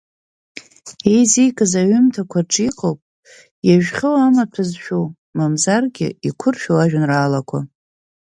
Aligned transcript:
Еизикыз 1.13 1.71
аҩымҭақәа 1.81 2.39
рҿы 2.45 2.63
иҟоуп 2.67 2.99
иажәхьоу 3.67 4.15
амаҭәа 4.25 4.63
зшәу, 4.69 5.05
мамзаргьы 5.37 6.07
иқәыршәу 6.27 6.77
ажәеинраалақәа. 6.83 7.59